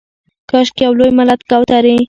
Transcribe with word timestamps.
کاشکي 0.49 0.81
یو 0.85 0.93
لوی 0.99 1.11
ملت 1.17 1.39
کوترې 1.49 1.95